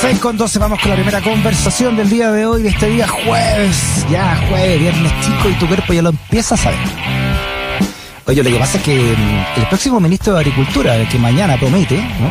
[0.00, 3.08] 6 con 12 vamos con la primera conversación del día de hoy, de este día
[3.08, 4.06] jueves.
[4.10, 6.78] Ya jueves, viernes chico y tu cuerpo ya lo empieza a saber.
[8.26, 11.96] Oye, lo que pasa es que mm, el próximo ministro de Agricultura, que mañana promete,
[12.20, 12.30] ¿no?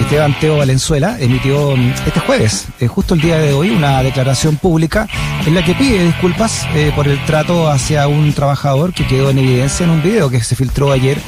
[0.00, 4.56] Esteban Teo Valenzuela, emitió mm, este jueves, eh, justo el día de hoy, una declaración
[4.56, 5.08] pública
[5.46, 9.38] en la que pide disculpas eh, por el trato hacia un trabajador que quedó en
[9.38, 11.18] evidencia en un video que se filtró ayer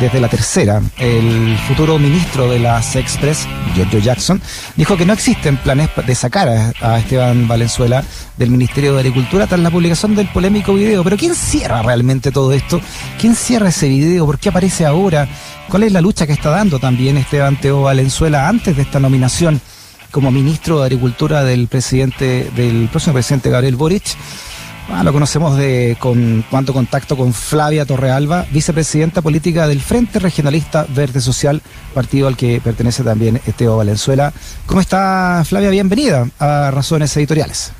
[0.00, 0.80] desde la tercera.
[0.96, 4.40] El futuro ministro de la Sexpress, Giorgio Jackson,
[4.74, 6.48] dijo que no existen planes de sacar
[6.80, 8.02] a, Esteban Valenzuela
[8.36, 11.04] del Ministerio de Agricultura tras la publicación del polémico video.
[11.04, 12.80] Pero ¿quién cierra realmente todo esto?
[13.20, 14.24] ¿Quién cierra ese video?
[14.24, 15.28] ¿Por qué aparece ahora?
[15.68, 19.60] ¿Cuál es la lucha que está dando también Esteban Teo Valenzuela antes de esta nominación
[20.10, 24.16] como ministro de Agricultura del presidente, del próximo presidente Gabriel Boric?
[24.92, 30.84] Ah, lo conocemos de con cuánto contacto con Flavia Torrealba, vicepresidenta política del Frente Regionalista
[30.88, 31.62] Verde Social,
[31.94, 34.32] partido al que pertenece también Esteo Valenzuela.
[34.66, 35.70] ¿Cómo está Flavia?
[35.70, 37.72] Bienvenida a Razones Editoriales.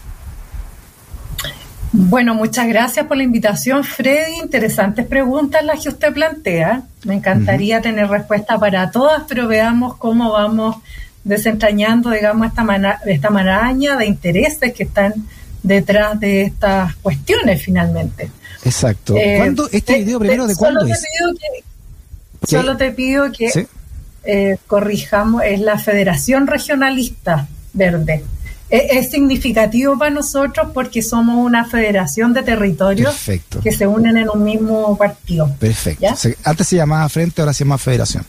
[1.93, 4.38] Bueno, muchas gracias por la invitación, Freddy.
[4.40, 6.85] Interesantes preguntas las que usted plantea.
[7.04, 10.76] Me encantaría tener respuesta para todas, pero veamos cómo vamos
[11.24, 15.15] desentrañando, digamos, esta, esta maraña de intereses que están
[15.63, 18.30] detrás de estas cuestiones finalmente.
[18.65, 19.16] Exacto.
[19.16, 21.01] Eh, ¿Cuándo, este video primero de, cuándo solo es?
[21.01, 23.69] Te pido que, solo te pido que
[24.25, 28.25] eh, corrijamos, es la Federación Regionalista Verde.
[28.69, 33.16] E, es, significativo para nosotros porque somos una federación de territorios
[33.63, 35.53] que se unen en un mismo partido.
[35.59, 36.07] Perfecto.
[36.45, 38.25] Antes se llamaba Frente, ahora se llama Federación.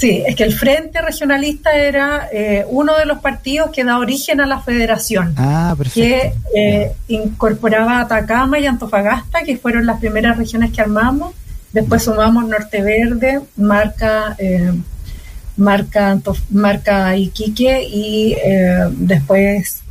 [0.00, 4.40] Sí, es que el Frente Regionalista era eh, uno de los partidos que da origen
[4.40, 10.72] a la federación, ah, que eh, incorporaba Atacama y Antofagasta, que fueron las primeras regiones
[10.72, 11.34] que armamos.
[11.74, 14.72] Después sumamos Norte Verde, marca, eh,
[15.58, 18.36] marca, marca Iquique y
[18.92, 19.82] después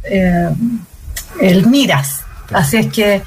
[1.40, 2.22] el Miras.
[2.52, 3.22] Así es que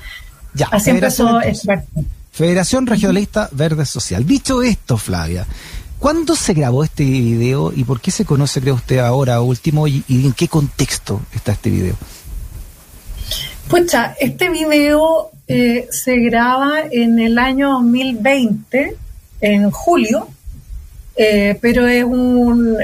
[0.53, 2.05] ya, así empezó este partido.
[2.33, 4.27] Federación Regionalista Verde Social.
[4.27, 5.47] Dicho esto, Flavia,
[6.03, 10.03] ¿Cuándo se grabó este video y por qué se conoce, cree usted, ahora último y,
[10.09, 11.95] en qué contexto está este video?
[13.69, 18.97] Pucha, este video eh, se graba en el año 2020,
[19.43, 20.27] en julio,
[21.15, 22.77] eh, pero es un,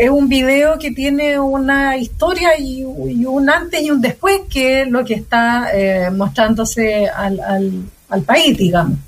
[0.00, 4.88] es un video que tiene una historia y, un antes y un después, que es
[4.88, 8.98] lo que está eh, mostrándose al, al, al país, digamos.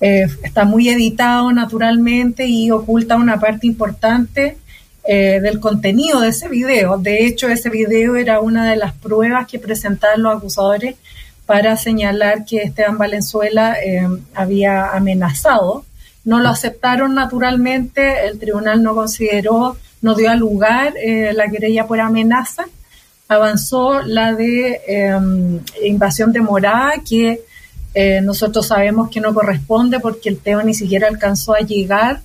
[0.00, 4.58] Eh, está muy editado naturalmente y oculta una parte importante
[5.06, 6.98] eh, del contenido de ese video.
[6.98, 10.96] De hecho, ese video era una de las pruebas que presentaron los acusadores
[11.46, 15.84] para señalar que Esteban Valenzuela eh, había amenazado.
[16.24, 20.94] No lo aceptaron naturalmente, el tribunal no consideró, no dio a lugar
[21.34, 22.64] la querella por amenaza.
[23.28, 24.80] Avanzó la de
[25.82, 27.42] invasión de morada, que
[27.94, 32.22] eh, nosotros sabemos que no corresponde porque el tema ni siquiera alcanzó a llegar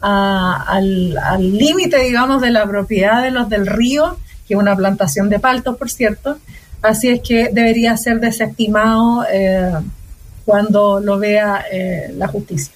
[0.00, 4.16] al límite, digamos, de la propiedad de los del río,
[4.46, 6.38] que es una plantación de paltos, por cierto.
[6.82, 9.72] Así es que debería ser desestimado eh,
[10.44, 12.72] cuando lo vea eh, la justicia.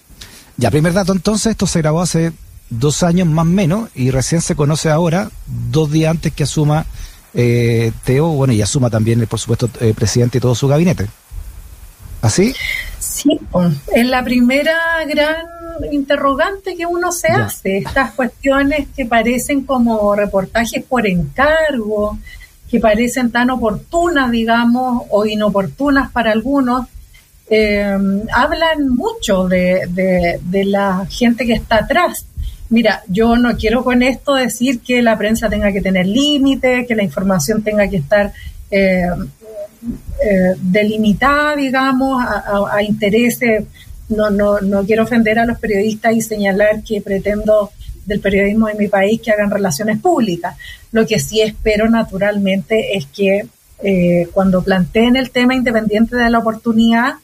[0.57, 2.33] Ya, primer dato, entonces, esto se grabó hace
[2.71, 5.31] dos años más o menos y recién se conoce ahora,
[5.71, 6.87] dos días antes que asuma
[7.33, 11.09] Teo, bueno, y asuma también, por supuesto, el presidente y todo su gabinete.
[12.23, 12.55] ¿Así?
[13.01, 13.39] Sí,
[13.93, 15.45] es la primera gran
[15.91, 17.79] interrogante que uno se hace.
[17.79, 22.19] Estas cuestiones que parecen como reportajes por encargo,
[22.71, 26.87] que parecen tan oportunas, digamos, o inoportunas para algunos,
[27.51, 27.99] eh,
[28.33, 32.25] hablan mucho de, de, la gente que está atrás.
[32.71, 36.95] Mira, yo no quiero con esto decir que la prensa tenga que tener límites, que
[36.95, 38.33] la información tenga que estar
[38.71, 39.09] eh,
[40.25, 43.65] eh, delimitada, digamos, a, intereses.
[44.09, 47.71] No, no, no quiero ofender a los periodistas y señalar que pretendo
[48.05, 50.57] del periodismo de mi país que hagan relaciones públicas.
[50.91, 53.47] Lo que sí espero naturalmente es que
[53.83, 57.15] eh, cuando planteen el tema independiente de la oportunidad,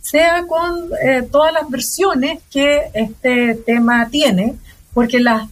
[0.00, 4.54] sea con eh, todas las versiones que este tema tiene,
[4.94, 5.48] porque las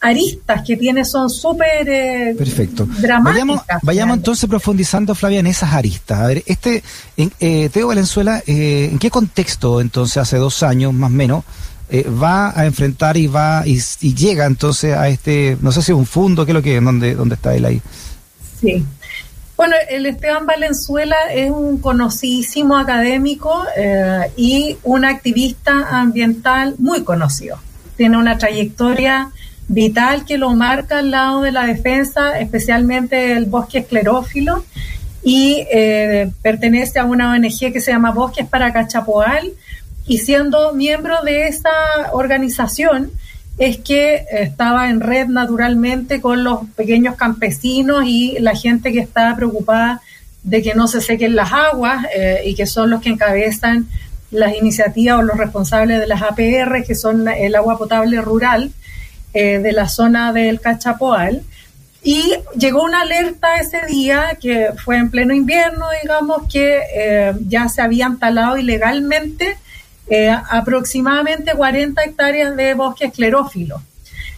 [0.00, 2.86] aristas que tiene son súper eh, Perfecto.
[2.86, 3.80] dramáticas.
[3.82, 6.20] Vayamos, entonces profundizando, Flavia, en esas aristas.
[6.20, 6.82] A ver, este,
[7.16, 11.44] en, eh, Teo Valenzuela, eh, ¿en qué contexto entonces hace dos años más o menos
[12.20, 13.78] va a enfrentar y va y,
[14.12, 17.14] llega entonces a este, no sé si es un fondo, qué es lo que, dónde,
[17.14, 17.80] dónde está él ahí?
[18.60, 18.84] Sí.
[19.56, 23.64] Bueno, el Esteban Valenzuela es un conocidísimo académico
[24.36, 27.58] y un activista ambiental muy conocido.
[27.96, 29.30] Tiene una trayectoria
[29.68, 34.64] vital que lo marca al lado de la defensa, especialmente el bosque esclerófilo,
[35.22, 39.52] y eh, pertenece a una ONG que se llama Bosques para Cachapoal,
[40.06, 41.70] y siendo miembro de esa
[42.12, 43.10] organización,
[43.58, 49.34] es que estaba en red naturalmente con los pequeños campesinos y la gente que estaba
[49.34, 50.02] preocupada
[50.42, 53.88] de que no se sequen las aguas eh, y que son los que encabezan
[54.30, 58.70] las iniciativas o los responsables de las APR, que son el agua potable rural
[59.36, 61.42] eh, de la zona del Cachapoal.
[62.02, 62.22] Y
[62.56, 67.82] llegó una alerta ese día, que fue en pleno invierno, digamos, que eh, ya se
[67.82, 69.56] habían talado ilegalmente
[70.08, 73.82] eh, aproximadamente 40 hectáreas de bosque esclerófilo.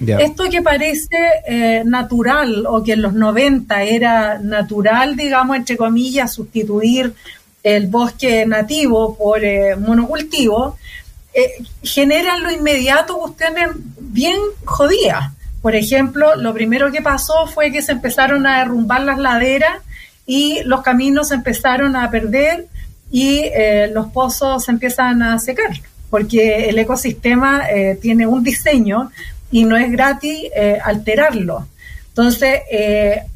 [0.00, 7.14] Esto que parece natural o que en los 90 era natural, digamos, entre comillas, sustituir
[7.62, 10.76] el bosque nativo por eh, monocultivo,
[11.38, 11.52] eh,
[11.82, 13.70] generan lo inmediato cuestiones
[14.00, 15.32] bien jodidas.
[15.62, 19.82] Por ejemplo, lo primero que pasó fue que se empezaron a derrumbar las laderas
[20.26, 22.66] y los caminos se empezaron a perder
[23.10, 25.70] y eh, los pozos se empiezan a secar,
[26.10, 27.62] porque el ecosistema
[28.00, 29.10] tiene un diseño
[29.50, 30.50] y no es gratis
[30.84, 31.66] alterarlo.
[32.10, 32.60] Entonces,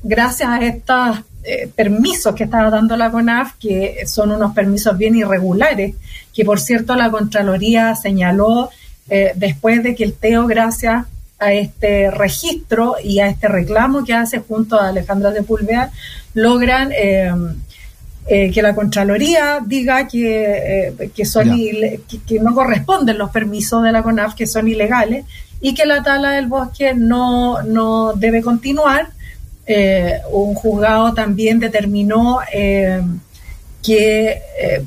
[0.02, 5.16] gracias a estas eh, permisos que estaba dando la CONAF, que son unos permisos bien
[5.16, 5.96] irregulares,
[6.32, 8.70] que por cierto la Contraloría señaló
[9.08, 11.06] eh, después de que el TEO, gracias
[11.38, 15.90] a este registro y a este reclamo que hace junto a Alejandra de Pulvea,
[16.34, 17.32] logran eh,
[18.26, 24.34] que la Contraloría diga que, que, son que, no corresponden los permisos de la CONAF,
[24.34, 25.24] que son ilegales,
[25.62, 29.10] y que la tala del bosque no, no debe continuar.
[29.64, 33.00] Eh, un juzgado también determinó eh,
[33.80, 34.84] que eh,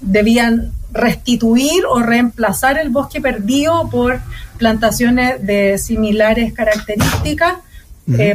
[0.00, 4.20] debían restituir o reemplazar el bosque perdido por
[4.58, 7.54] plantaciones de similares características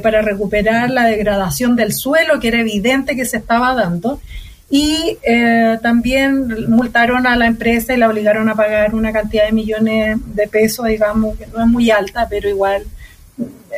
[0.02, 4.20] para recuperar la degradación del suelo que era evidente que se estaba dando
[4.70, 5.18] y
[5.82, 10.48] también multaron a la empresa y la obligaron a pagar una cantidad de millones de
[10.48, 12.84] pesos, digamos, que no es muy alta, pero igual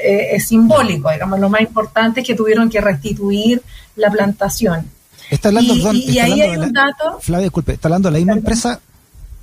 [0.04, 3.62] eh, es simbólico, digamos, lo más importante es que tuvieron que restituir
[3.96, 4.86] la plantación.
[5.30, 7.20] Está hablando, y, ahí hay un dato.
[7.22, 8.80] Flavia, disculpe, ¿está hablando de la misma empresa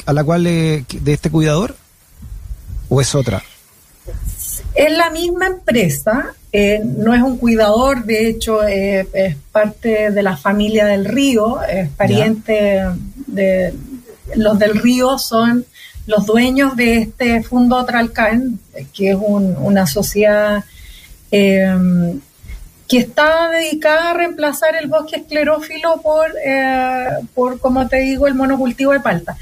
[0.04, 1.76] a la cual de este cuidador
[2.88, 3.42] o es otra?
[4.74, 10.22] Es la misma empresa, eh, no es un cuidador, de hecho eh, es parte de
[10.22, 12.82] la familia del río, es pariente
[13.26, 13.74] de
[14.34, 15.64] los del río son
[16.06, 18.58] los dueños de este Fundo Tralcan,
[18.92, 20.64] que es una sociedad
[21.30, 22.20] em,
[22.88, 28.34] que está dedicada a reemplazar el bosque esclerófilo por, eh, por, como te digo, el
[28.34, 29.36] monocultivo de palta.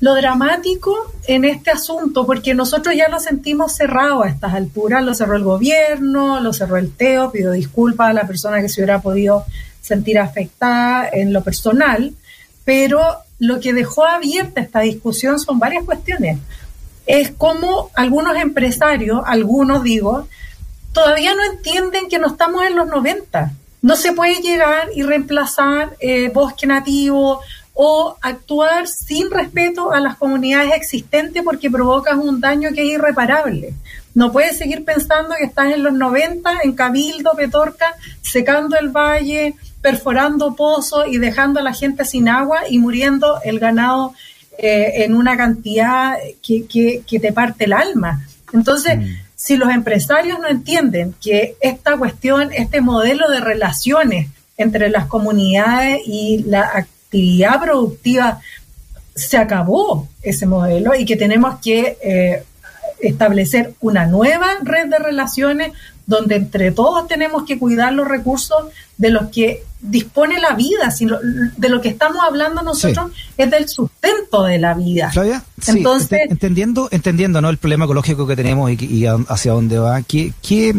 [0.00, 5.14] Lo dramático en este asunto, porque nosotros ya lo sentimos cerrado a estas alturas, lo
[5.14, 9.02] cerró el gobierno, lo cerró el TEO, pido disculpas a la persona que se hubiera
[9.02, 9.44] podido
[9.82, 12.14] sentir afectada en lo personal,
[12.64, 13.00] pero
[13.38, 16.38] lo que dejó abierta esta discusión son varias cuestiones.
[17.06, 20.28] Es como algunos empresarios, algunos digo,
[20.92, 23.52] todavía no entienden que no estamos en los 90.
[23.82, 27.40] No se puede llegar y reemplazar eh, bosque nativo
[27.72, 33.74] o actuar sin respeto a las comunidades existentes porque provocas un daño que es irreparable.
[34.14, 39.54] No puedes seguir pensando que estás en los 90, en Cabildo, Petorca, secando el valle,
[39.80, 44.12] perforando pozos y dejando a la gente sin agua y muriendo el ganado
[44.58, 48.26] eh, en una cantidad que, que, te parte el alma.
[48.52, 49.29] Entonces, mm.
[49.40, 54.28] Si los empresarios no entienden que esta cuestión, este modelo de relaciones
[54.58, 58.42] entre las comunidades y la actividad productiva,
[59.14, 62.42] se acabó ese modelo y que tenemos que eh,
[63.00, 65.72] establecer una nueva red de relaciones
[66.10, 68.64] donde entre todos tenemos que cuidar los recursos
[68.98, 71.18] de los que dispone la vida, sino
[71.56, 75.12] de lo que estamos hablando nosotros es del sustento de la vida.
[75.12, 77.48] Flavia, Entonces, entendiendo, entendiendo ¿no?
[77.48, 80.74] el problema ecológico que tenemos y, hacia dónde va, ¿qué, qué,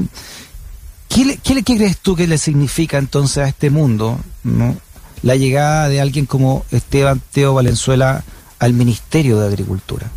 [1.08, 4.76] qué, qué, crees tú que le significa entonces a este mundo ¿no?
[5.24, 8.26] la llegada de alguien como Esteban Teo Valenzuela
[8.60, 10.12] al Ministerio de Agricultura?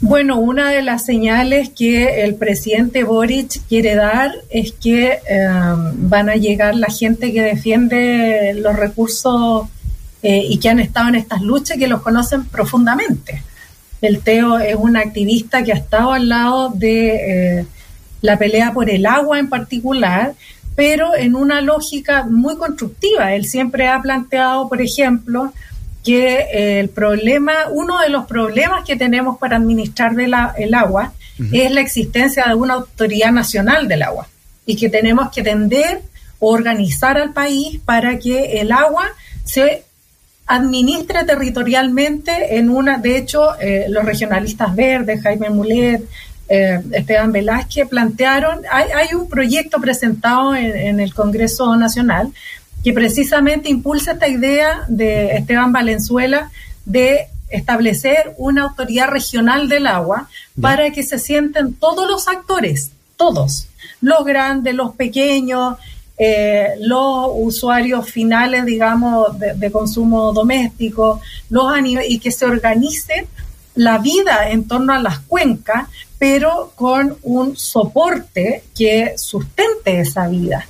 [0.00, 6.28] Bueno, una de las señales que el presidente Boric quiere dar es que em, van
[6.28, 9.68] a llegar la gente que defiende los recursos
[10.22, 13.42] eh, y que han estado en estas luchas y que los conocen profundamente.
[14.02, 17.66] El Teo es un activista que ha estado al lado de eh,
[18.20, 20.34] la pelea por el agua en particular,
[20.74, 23.34] pero en una lógica muy constructiva.
[23.34, 25.54] Él siempre ha planteado, por ejemplo,
[26.06, 30.12] que el problema, uno de los problemas que tenemos para administrar
[30.56, 31.12] el agua
[31.52, 34.28] es la existencia de una autoridad nacional del agua
[34.64, 36.02] y que tenemos que tender
[36.38, 39.08] o organizar al país para que el agua
[39.44, 39.82] se
[40.46, 46.04] administre territorialmente en una, de hecho, eh, los regionalistas verdes, Jaime Mulet,
[46.48, 52.32] eh, Esteban Velázquez, plantearon, hay, hay un proyecto presentado en, el Congreso Nacional
[52.86, 56.52] que precisamente impulsa esta idea de Esteban Valenzuela
[56.84, 60.28] de establecer una autoridad regional del agua
[60.60, 63.66] para que se sienten todos los actores, todos,
[64.00, 65.78] los grandes, los pequeños,
[66.16, 71.66] eh, los usuarios finales, digamos, de, consumo doméstico, los
[72.08, 73.26] y que se organice
[73.74, 75.88] la vida en torno a las cuencas,
[76.20, 80.68] pero con un soporte que sustente esa vida.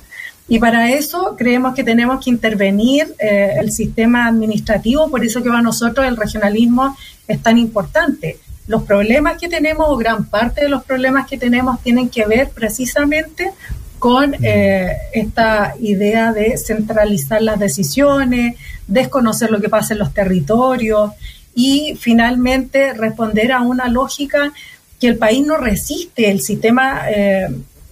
[0.49, 5.49] Y para eso creemos que tenemos que intervenir eh, el sistema administrativo, por eso que
[5.49, 6.95] para nosotros el regionalismo
[7.27, 8.37] es tan importante.
[8.67, 12.49] Los problemas que tenemos, o gran parte de los problemas que tenemos, tienen que ver
[12.49, 13.51] precisamente
[13.99, 18.55] con eh, esta idea de centralizar las decisiones,
[18.87, 21.11] desconocer lo que pasa en los territorios
[21.55, 24.53] y finalmente responder a una lógica
[24.99, 27.47] que el país no resiste, el sistema, eh,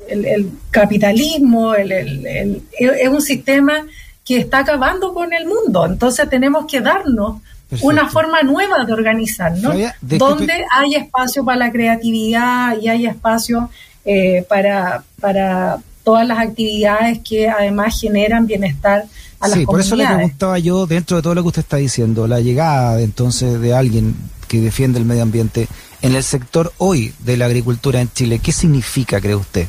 [0.10, 3.86] el, capitalismo, el, es un sistema
[4.24, 7.42] que está acabando con el mundo, entonces tenemos que darnos
[7.82, 13.70] una forma nueva de organizarnos, donde hay espacio para la creatividad y hay espacio
[14.06, 19.06] eh, para, para todas las actividades que además generan bienestar
[19.40, 21.78] a las sí, por eso le preguntaba yo, dentro de todo lo que usted está
[21.78, 24.16] diciendo, la llegada entonces de alguien
[24.48, 25.68] que defiende el medio ambiente
[26.02, 29.68] en el sector hoy de la agricultura en Chile, ¿qué significa, cree usted?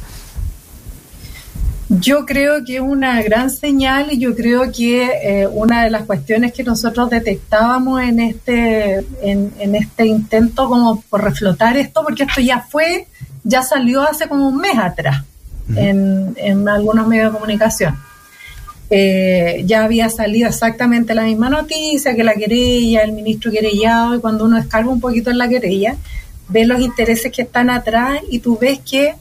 [1.89, 6.03] Yo creo que es una gran señal y yo creo que eh, una de las
[6.03, 12.41] cuestiones que nosotros detectábamos en este, en, este intento como por reflotar esto, porque esto
[12.41, 13.07] ya fue,
[13.45, 15.23] ya salió hace como un mes atrás
[15.77, 17.97] en, algunos medios de comunicación.
[18.91, 24.21] Eh, ya había salido exactamente la misma noticia, que la querella, el ministro querellado, y
[24.21, 25.95] cuando uno escarba un poquito en la querella,
[26.49, 29.15] ves los intereses que están atrás y tú ves que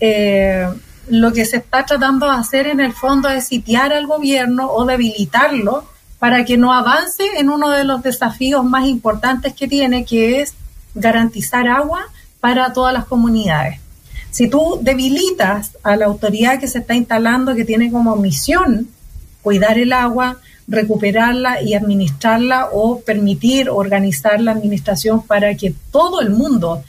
[0.00, 0.66] eh,
[1.08, 4.84] lo que se está tratando de hacer en el fondo es sitiar al gobierno o
[4.84, 5.84] debilitarlo
[6.18, 10.54] para que no avance en uno de los desafíos más importantes que tiene, que es
[10.94, 12.06] garantizar agua
[12.40, 13.80] para todas las comunidades.
[14.30, 18.88] Si tú debilitas a la autoridad que se está instalando, que tiene como misión
[19.42, 26.30] cuidar el agua, recuperarla y administrarla o permitir organizar la administración para que todo el
[26.30, 26.82] mundo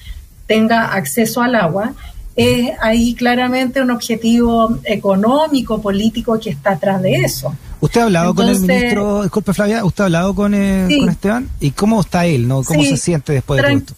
[0.47, 1.93] tenga acceso al agua,
[2.35, 7.55] es ahí claramente un objetivo económico, político que está atrás de eso.
[7.79, 11.49] ¿Usted ha hablado con el ministro, disculpe Flavia, usted ha hablado con, eh, Esteban?
[11.59, 12.47] ¿Y cómo está él?
[12.47, 12.63] ¿no?
[12.63, 13.93] ¿Cómo se siente después de todo esto?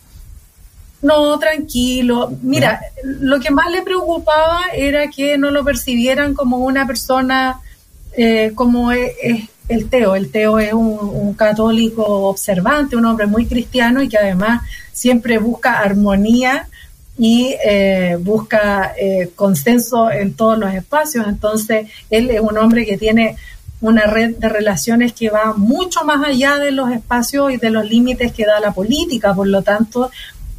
[1.01, 2.33] No, tranquilo.
[2.41, 7.59] Mira, lo que más le preocupaba era que no lo percibieran como una persona
[8.17, 9.11] eh, como es,
[9.67, 10.15] el Teo.
[10.15, 14.61] El Teo es un, católico observante, un hombre muy cristiano y que además
[14.93, 16.67] siempre busca armonía
[17.17, 21.27] y eh, busca eh, consenso en todos los espacios.
[21.27, 23.37] Entonces, él es un hombre que tiene
[23.81, 27.85] una red de relaciones que va mucho más allá de los espacios y de los
[27.85, 29.33] límites que da la política.
[29.33, 30.11] Por lo tanto,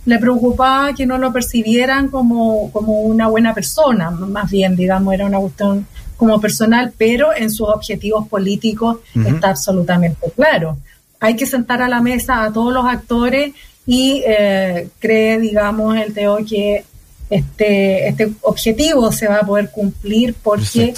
[0.07, 5.27] le preocupaba que no lo percibieran como, como una buena persona, más bien, digamos, era
[5.27, 5.87] una cuestión
[6.17, 10.79] como personal, pero en sus objetivos políticos está absolutamente claro.
[11.21, 13.53] Hay que sentar a la mesa a todos los actores
[13.87, 16.85] y eh, cree, digamos, el Teo que
[17.31, 20.95] este, este objetivo se va a poder cumplir porque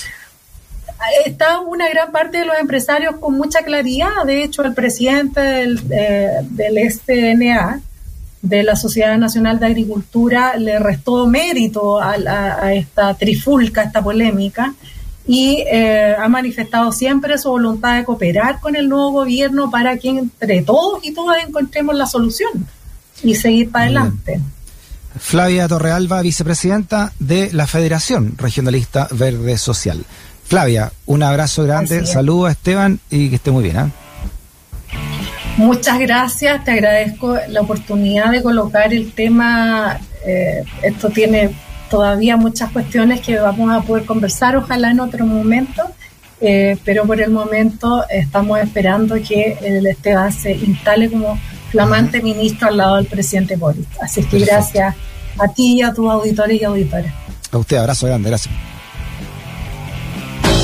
[1.26, 4.25] está una gran parte de los empresarios con mucha claridad.
[4.26, 7.80] De hecho, el presidente del, eh, del SNA
[8.40, 14.75] de la Sociedad Nacional de Agricultura le restó mérito a, esta trifulca, a esta polémica,
[15.26, 20.09] y eh, ha manifestado siempre su voluntad de cooperar con el nuevo gobierno para que
[20.09, 22.66] entre todos y todas encontremos la solución
[23.22, 24.40] y seguir para adelante.
[25.18, 30.04] Flavia Torrealba, vicepresidenta de la Federación Regionalista Verde Social.
[30.44, 33.76] Flavia, un abrazo grande, saludos a Esteban y que esté muy bien.
[33.76, 33.90] ¿eh?
[35.58, 39.98] Muchas gracias, te agradezco la oportunidad de colocar el tema.
[40.25, 41.50] Eh, esto tiene
[41.90, 45.82] todavía muchas cuestiones que vamos a poder conversar, ojalá en otro momento,
[46.40, 51.38] eh, pero por el momento estamos esperando que el Esteban se instale como
[51.70, 53.87] flamante ministro al lado del presidente Boris.
[54.00, 54.94] Así que gracias
[55.38, 57.12] a ti y a tus auditores y auditoras.
[57.52, 58.54] A usted, abrazo grande, gracias.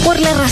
[0.05, 0.43] Por la razón